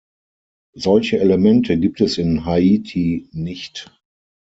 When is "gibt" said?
1.77-2.01